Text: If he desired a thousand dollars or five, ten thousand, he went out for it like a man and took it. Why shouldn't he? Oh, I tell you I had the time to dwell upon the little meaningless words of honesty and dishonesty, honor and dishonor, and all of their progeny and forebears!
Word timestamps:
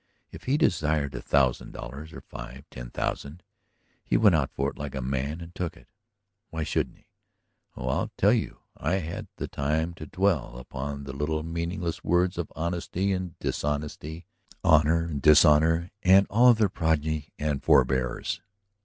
If 0.31 0.45
he 0.45 0.57
desired 0.57 1.13
a 1.13 1.21
thousand 1.21 1.73
dollars 1.73 2.11
or 2.11 2.21
five, 2.21 2.67
ten 2.71 2.89
thousand, 2.89 3.43
he 4.03 4.17
went 4.17 4.33
out 4.33 4.49
for 4.51 4.71
it 4.71 4.77
like 4.79 4.95
a 4.95 4.99
man 5.03 5.41
and 5.41 5.53
took 5.53 5.77
it. 5.77 5.87
Why 6.49 6.63
shouldn't 6.63 6.97
he? 6.97 7.05
Oh, 7.77 7.87
I 7.87 8.09
tell 8.17 8.33
you 8.33 8.61
I 8.75 8.95
had 8.95 9.27
the 9.35 9.47
time 9.47 9.93
to 9.93 10.07
dwell 10.07 10.57
upon 10.57 11.03
the 11.03 11.13
little 11.13 11.43
meaningless 11.43 12.03
words 12.03 12.39
of 12.39 12.51
honesty 12.55 13.11
and 13.13 13.37
dishonesty, 13.37 14.25
honor 14.63 15.03
and 15.05 15.21
dishonor, 15.21 15.91
and 16.01 16.25
all 16.31 16.47
of 16.49 16.57
their 16.57 16.67
progeny 16.67 17.31
and 17.37 17.61
forebears! 17.61 18.41